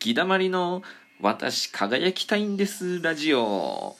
[0.00, 0.82] ギだまりの
[1.20, 3.94] 私輝きたいんですラジオ。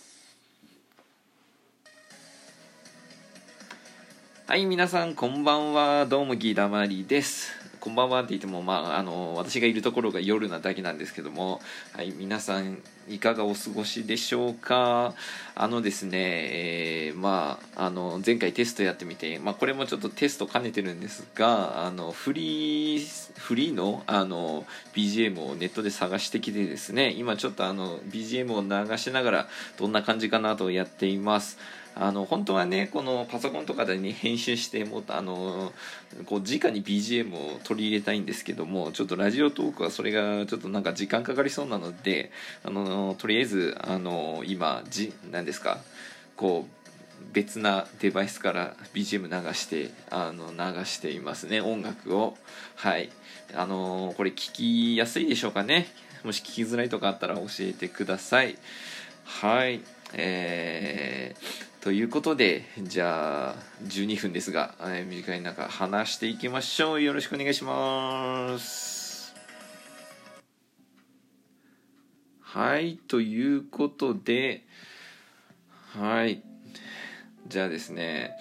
[4.47, 6.07] はい皆さんこんばんは。
[6.07, 7.60] どうもギだまりです。
[7.81, 11.63] こんばんはって言っても、まあ、あの私がいるところが夜なだけなんですけども、
[11.95, 12.79] はい、皆さん
[13.09, 15.15] いかがお過ごしでしょうか？
[15.55, 31.59] あのですね、えー、まあ、あの前回テストやってみて、まあ、これもちょっとテスト兼ねてるんですがあのフリーフリーのあの BGM をネットで探してきてですね今ちょっとあの BGM を流しながらどんな感じかなとやっています。
[31.95, 35.73] あの本当はねこのパソコンとかで、ね、編集してもあの
[36.27, 42.31] こう直に BGM を取り入れたいんですけどもちょっとラジオトークはそれがちょっとなんか時間かかりそうなので
[42.65, 45.79] あのとりあえずあの今じ何ですか
[46.37, 46.81] こう
[47.33, 52.37] 別なデバイスから BGM 流してあの流していますね音楽を。
[52.77, 53.11] はい。
[53.55, 55.89] あのこれ聞きやすいでしょうかね。
[56.25, 58.57] もし聞きづらいとかあったら教えてください。
[59.25, 59.81] はい。
[60.13, 64.75] えー、ということでじゃあ12分ですが、
[65.09, 67.03] 短い中話していきましょう。
[67.03, 69.35] よろしくお願いします。
[72.43, 74.67] はいということで
[75.99, 76.43] はい。
[77.49, 78.37] じゃあですね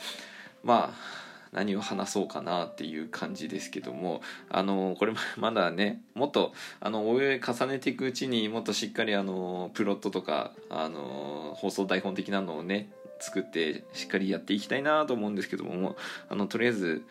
[0.61, 1.19] まあ
[1.53, 15.95] 何を話そうかなっていう感じですけどもあのこれまだねもっとあのお重ねていくうちにもっとしっかりあのプロットとかあの放送台本的なのをね作ってしっかりやっていきたいなと思うんですけども
[16.29, 17.05] あのとりあえず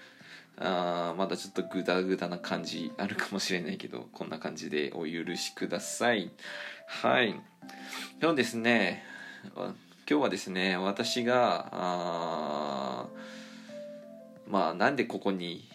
[0.60, 6.30] あまだちょっとグダグダな感じあるかもしれないけどこんな感じでお許しください。
[6.86, 7.40] はい。
[8.20, 9.04] 今日ですね
[9.54, 9.74] 今
[10.06, 13.06] 日はですね私があ
[14.48, 15.68] まあなんでここに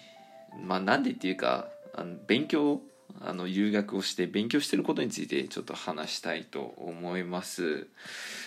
[0.59, 2.81] まあなんでっていうかあの勉強
[3.21, 7.87] あの留学をして勉強してることについてちょっと話したいと思います。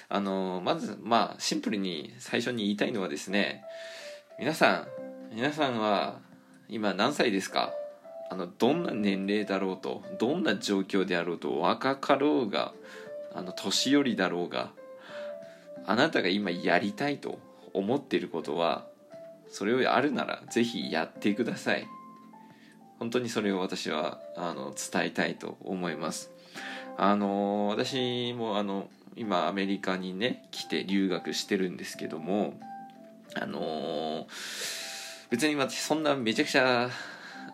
[0.09, 3.65] あのまずまあシンプルに最初に言いたいのはですね
[4.39, 4.87] 皆さ
[5.33, 6.19] ん皆さんは
[6.69, 7.73] 今何歳ですか？
[8.29, 12.73] あのどんな年齢だろうとどんな状況であろうと若かろうが
[13.35, 14.71] あの年寄りだろうが
[15.87, 17.39] あなたが今やりたいと
[17.73, 18.85] 思っていることは
[19.49, 21.87] それをあるならぜひやってください。
[22.99, 26.31] 本当にそれを私はあの伝えたいと思います。
[26.97, 32.59] あの私もあの今アメリカにね来て留学してるんですけども
[33.35, 34.27] あの
[35.31, 36.91] 別に私そんなめちゃくちゃ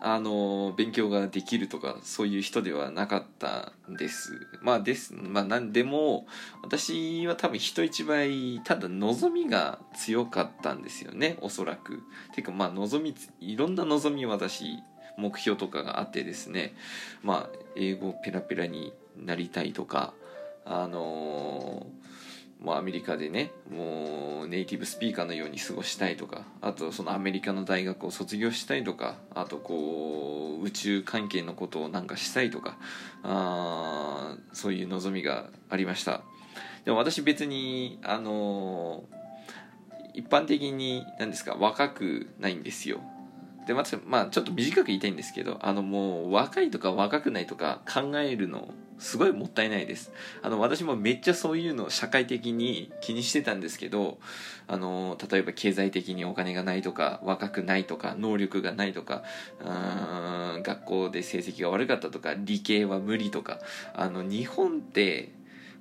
[0.05, 4.47] あの勉強ができるとかそういう人ではなかったんです。
[4.61, 6.27] まあですまあ何でも
[6.61, 12.03] 私は多分人一倍ただ望みが強かったんですよねおそらく。
[12.33, 14.83] ていうかまあ望みいろんな望み私
[15.17, 16.75] 目標とかがあってですね
[17.21, 20.13] まあ英語ペラペラになりたいとか
[20.65, 22.03] あのー
[22.63, 32.77] もうアメリカでねもうネイティブスピーカーのように過ごしたいとかあとそのアメリカの大学を卒業したいとかあとこう宇宙関係のことをなんかしたいとか
[33.21, 36.21] あそういう望みがありました。
[36.85, 39.03] でも私別にあの
[40.13, 43.01] 一般的に何ですか若くないんですよ。
[43.65, 50.11] でまたまあちょっと短く言いたいんですけどあのもう若いとか若くないとか考えるのすごいもったいないです。
[50.41, 54.17] あの私もめっちゃそういうのを社会的に気にしてたんですけど
[54.67, 59.23] あの例えば経済的にお金がないとか若くないとか能力がないとか
[59.59, 63.59] うん学校で成績が悪かったとか理系は無理とか
[63.93, 65.31] あの日本って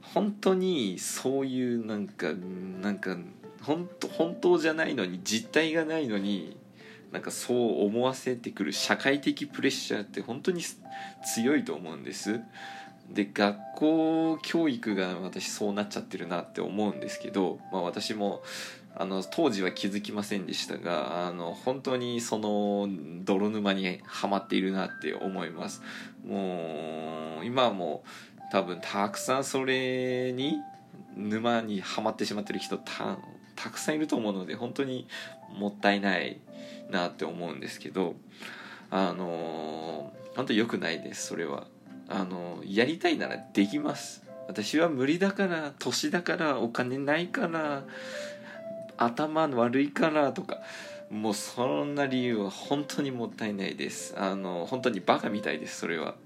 [0.03, 2.33] 本当にそういうなんか
[2.81, 3.17] なんか
[3.63, 6.57] 本当本当じゃないのに実体がないのに
[7.13, 10.63] なんかそう思わせてくる社会的プレッシャーって本当に
[11.35, 12.41] 強いと思うんです。
[13.11, 18.43] で学校教育が私そうなっちゃってるなって思うんですけど、まあ、私も
[18.95, 22.89] あの当時は気づきませんでしたがあの本当にその
[23.25, 25.83] 泥沼にはまっているなって思います。
[26.27, 30.57] もう今はもう多分たくさんそれに
[31.17, 33.19] 沼にはまってしまってる人た
[33.57, 35.07] たくさんいると思うので本当に
[35.59, 36.39] もったいない
[36.93, 38.15] なって思うんですけど
[38.91, 41.67] あの本当良くないですそれは。
[42.09, 44.23] あのやりたいならできます。
[44.47, 47.85] 私は無理だから年だからお金ないから
[48.99, 50.59] 頭悪いからとか
[51.11, 54.15] もうそんな理由は本当にもったいないです。
[54.19, 56.17] あの本当にバカみたいですそれは。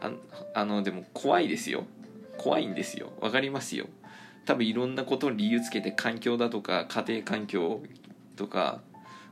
[0.00, 0.12] あ
[0.54, 1.84] あのでも怖いですよ。
[2.38, 3.12] 怖いんですよ。
[3.20, 3.86] わかりますよ。
[4.46, 7.82] 多分いろんなことを理由つけて環境だとか家庭環境
[8.36, 8.80] とか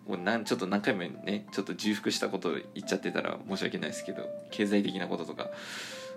[0.06, 5.50] もうなんちょっと何回もねちょっと重複したこと言っちゃってたら申し訳ないですけど経済的なこととか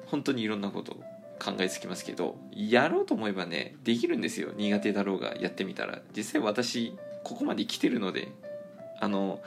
[0.08, 0.94] 本当にいろんなこと
[1.40, 4.52] 考えつきますけどやろうと思えばねできるんですよ。
[4.56, 6.00] 苦手だろうがやってみたら。
[6.16, 8.30] 実際私ここまで来てるので
[9.00, 9.42] あの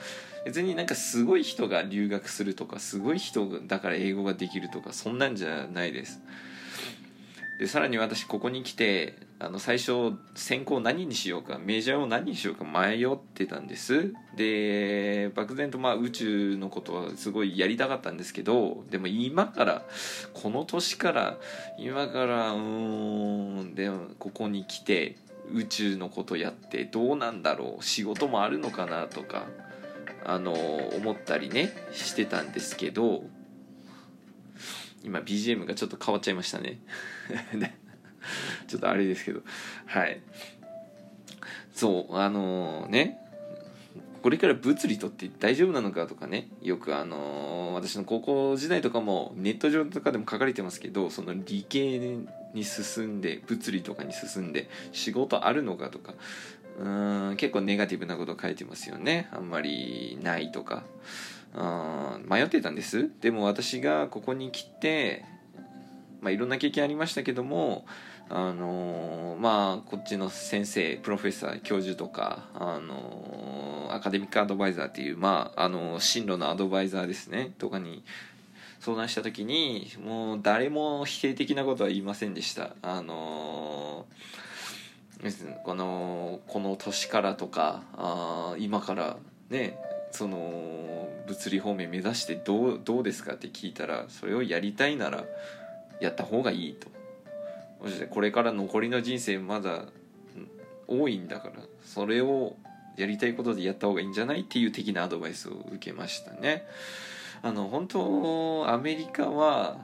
[0.45, 6.21] 別になんかすごい人が留学するとかすごい人だから英語ができるとかそんなんじゃないです。
[7.59, 14.13] でさらに私ここに来てあの最初専攻何にしようかメジャーを何にしようか迷ってたんです。
[14.35, 19.85] で漠然とまあ宇宙のことはすごいやりたかったんですけどでも今から
[20.33, 21.37] この年から
[21.77, 25.15] 今からうーんでもここに来て
[25.53, 29.45] 宇宙のことやってどうなんだろう仕事もあるのかなとか
[30.25, 33.23] あの思ったりねしてたんですけど
[35.01, 36.81] 今 BGM がちょっと変わっちゃいましたね。
[38.69, 39.41] ちょっとあれですけど。
[39.85, 40.21] はい。
[41.73, 43.17] そうあのね。
[44.21, 46.49] これから物理とって大丈夫なのかとかね。
[46.61, 51.99] よくあの私の高校時代とかもネット上とかでも書かれてますけどその理系
[52.53, 56.13] に進んで物理とかに進んで仕事あるのかとか。
[56.79, 59.27] うん結構ネガティブなこと書いてますよね。
[59.31, 60.83] あんまりないとか。
[61.55, 63.09] うん迷ってたんです。
[63.21, 65.25] でも私がここに来て
[66.21, 67.85] まあいろんな経験ありましたけども
[68.29, 78.03] あのまあこっちの先生プロフェッサー教授とかあのアカデミックアドバイザーっていうまああの進路のアドバイザーですねとかに
[78.79, 82.75] 相談した時にもう誰も否定的なことは言いませんでした。
[82.81, 84.05] あの
[85.65, 89.17] このこの年からとかあ今から
[89.49, 89.77] ね
[90.11, 95.25] その物理方面目指してどうどうですかって聞いたらそれをやりたいなら
[95.99, 96.98] やった方がいいと。
[97.81, 99.85] もしこれから残りの人生まだ
[100.87, 101.53] 多いんだから
[101.83, 102.55] それを
[102.97, 106.65] やりたいことでやった方がいいんじゃないっていう的なアドバイスを受けましたね。
[107.41, 109.77] あの本当アメリカは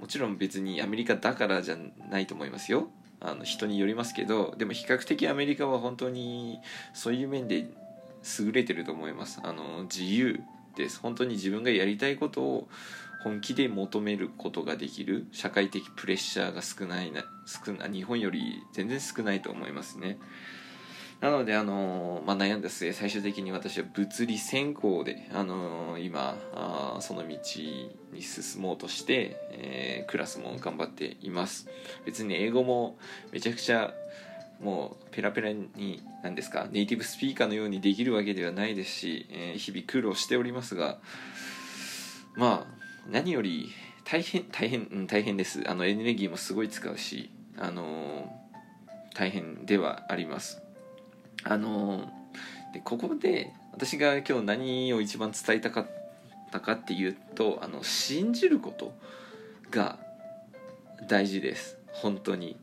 [0.00, 1.76] もちろん別にアメリカだからじゃ
[2.10, 2.88] ないと思いますよ。
[3.20, 6.60] あの人によりますけどでも比較的アメリカは本当に
[6.92, 7.66] そういう面で
[8.38, 9.40] 優れてると思います。
[9.44, 10.40] あの自由
[10.74, 10.98] です。
[11.00, 12.68] 本当に自分がやりたいことを
[13.26, 20.20] 本気で求めることができる社会的プレッシャーが少ないな少な日本より全然少ないと思いますね。
[21.20, 27.36] なので、あのまあ、悩んだ末最終的に私は物理専攻で、あの今あその道
[28.12, 31.66] に進もうとして、えー、クラスも頑張っています。
[32.04, 32.96] 別に英語も
[33.32, 33.92] めちゃくちゃ
[34.60, 40.98] もうペラペラに何ですかネイティブスピーカーのようにできるわけではないですし、えー、日々苦労しておりますが
[42.36, 42.75] まあ
[43.10, 43.70] 何より
[44.04, 45.62] 大変大変、うん、大変です。
[45.66, 50.60] あのエネルギーもすごい使うしあのー、大変ではあります。
[51.44, 55.86] あのー、でここで私が今日何を一番伝えたかっ
[56.50, 58.92] たかっていうとあの信じること
[59.70, 59.98] が
[61.08, 61.78] 大事です。
[61.92, 62.56] 本当に。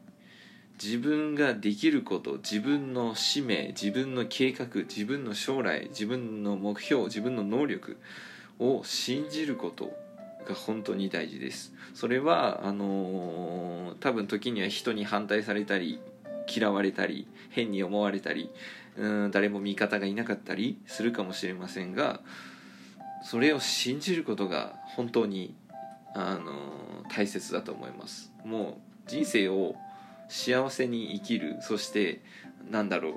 [0.83, 7.97] 自分ができること自分の使命自分の計画自分の将来自分の目標自分の能力
[8.59, 9.95] を信じること
[10.43, 11.73] が本当に大事です。
[11.93, 15.99] それはあのー、多分時には人に反対されたり
[16.47, 18.49] 嫌われたり変に思われたり
[18.97, 22.19] うん誰も味方がいなかったりするかもしれませんが
[23.23, 25.55] それを信じることが本当に、
[26.13, 28.31] あのー、大切だと思います。
[28.43, 29.75] もう人生を
[30.29, 32.21] 幸せに生きるそして
[32.69, 33.13] なんだろう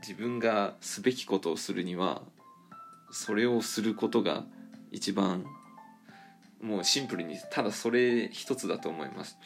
[0.00, 2.22] 自分がすべきことをするには
[3.10, 4.44] それをすることが
[4.90, 5.44] 一番
[6.62, 9.38] もうシンプルにただそれ一つだと思います。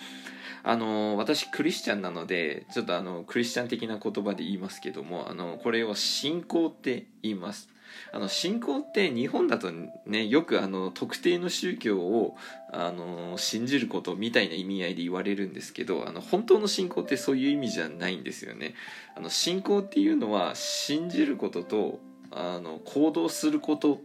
[0.63, 7.69] あの私クリスチャンなのでちょっとあのクリスチャン的な言葉で言いますけどもあのこれを信仰って言います。
[8.13, 9.71] あの信仰って日本だと
[10.07, 12.37] ねよくあの特定の宗教を
[12.73, 18.75] あの信じることみたいな意味合いで言われるんですけどあの本当の信仰ってそういう意味じゃないんですよね。
[19.17, 22.01] あの信仰っていうのは信じることと
[22.31, 24.01] あの行動すること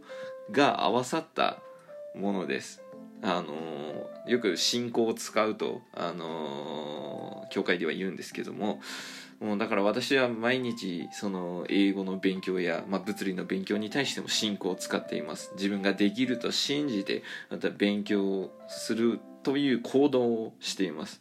[0.50, 1.58] が合わさった
[2.14, 2.82] ものです。
[3.22, 8.80] あのよく信仰を使うと、あの教会では言うんですけども
[9.40, 15.52] もうだから私は毎日その英語の勉強や、まあ、物理の勉強に対しても信仰を使っています。
[15.56, 21.20] 自分ができると信じてまた勉強するという行動をしています。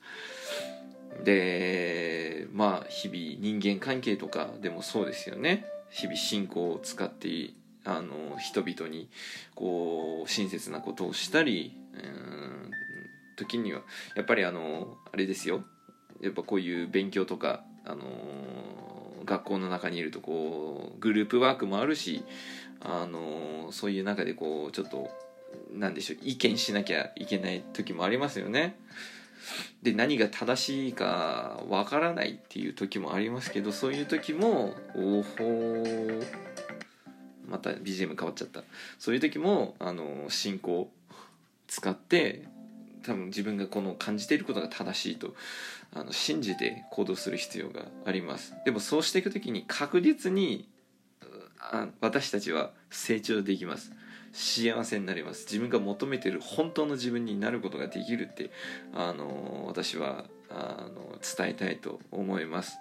[1.23, 5.65] でまあ日々人間関係とかでもそうですよね。
[5.89, 7.51] 日々信仰を使って
[7.83, 9.09] あの人々に
[9.53, 11.77] こう親切なことをしたり
[13.35, 13.81] 時には
[14.15, 15.63] やっぱりあのあれですよ
[16.21, 18.03] やっぱこういう勉強とかあの
[19.25, 22.23] 学校の中にいるとこうグループワークもあるし
[22.79, 25.09] あのそういう中でこうちょっと
[25.71, 28.77] なんでしょう意見しなきゃいけない時もありますよね。
[29.83, 36.23] で何が正しいかわからないっていう時もありますけどそういう時もおほ
[37.47, 38.63] また BGM 変わっちゃった
[38.97, 40.89] そういう時もあの信仰
[41.67, 42.47] 使って
[43.03, 45.35] 多分自分がこの感じていることが正しいと
[45.93, 48.55] あの信じて行動する必要があります。
[48.65, 50.67] でもそうしていく時に確実に
[51.59, 53.91] あ私たちは成長できます。
[54.33, 55.45] 幸せになります。
[55.45, 58.51] 自分が求めてる本当の自分になることができるって
[58.93, 62.77] あの私はあの伝えたいと思います。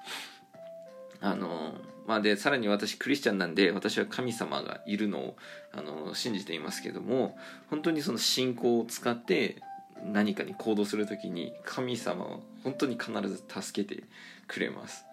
[1.21, 1.75] あの
[2.07, 5.37] まあでさらに私クリスチャンなんで私は神様がいるのを
[5.73, 7.37] あの信じていますけども
[7.71, 9.57] 本当にその信仰を使って
[10.05, 14.03] 何かに行動する時に神様は本当に必ず助けて
[14.47, 15.05] くれます。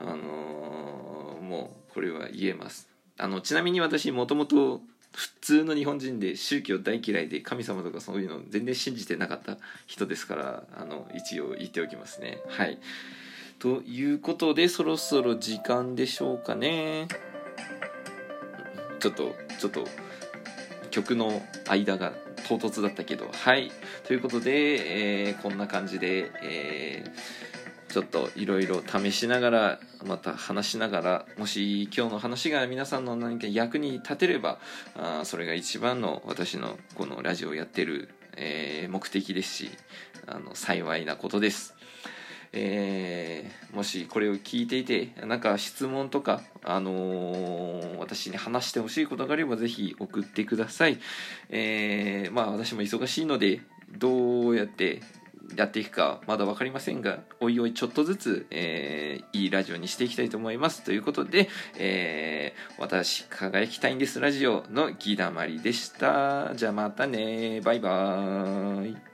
[0.00, 2.88] あのもうこれは言えます。
[3.18, 4.80] あのちなみに私もともと
[5.12, 12.38] 普通の日本人で宗教大嫌いで神様とかそういうの全然信じてなかった人ですからあの一応言っておきますね。
[12.48, 12.78] はい。
[13.60, 17.08] ということでそろそろ時間でしょうかね。
[19.00, 19.84] ちょっとちょっと
[20.90, 22.14] 曲の間が
[22.48, 23.28] 唐突だったけど。
[23.30, 23.70] はい。
[24.04, 34.58] ということで、えー、こんな感じで、えー、ちょっといろいろ試しながらまた話しながらもし今日の話が皆さんの何か役に立てれば
[34.96, 39.70] あそれが一番の私のこのラジオをやってる、えー、目的ですし
[40.26, 41.74] あの幸いなことです。
[42.52, 50.98] えー、もしこれを聞いていてなんか質問とか、あのー、私に話してほしいことがあればぜひ送ってください、
[51.50, 53.60] えー、まあ私も忙しいので
[53.98, 55.00] どうやって
[55.56, 60.82] やっていくかまだ分かりませんがおいおいちょっとずつ、えー、いいラジオにしていきたいと思います。
[60.82, 66.54] ということで、えー、私輝きたいんですラジオのギだまりでした。
[66.54, 67.60] じゃあまたね。
[67.62, 69.09] バイバーイ。